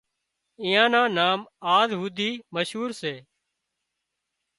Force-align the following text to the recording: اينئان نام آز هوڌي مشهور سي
اينئان 0.63 0.93
نام 1.17 1.39
آز 1.77 1.89
هوڌي 1.99 2.31
مشهور 2.55 2.89
سي 3.01 3.13